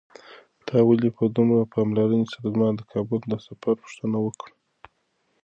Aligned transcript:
تا 0.67 0.77
ولې 0.87 1.09
په 1.17 1.23
دومره 1.35 1.63
پاملرنې 1.73 2.25
سره 2.33 2.47
زما 2.53 2.67
د 2.75 2.81
کابل 2.93 3.19
د 3.27 3.33
سفر 3.45 3.73
پوښتنه 3.83 4.17
وکړه؟ 4.21 4.53